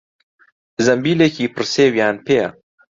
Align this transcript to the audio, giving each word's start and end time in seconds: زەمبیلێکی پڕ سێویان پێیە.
زەمبیلێکی 0.85 1.51
پڕ 1.53 1.63
سێویان 1.73 2.15
پێیە. 2.25 2.49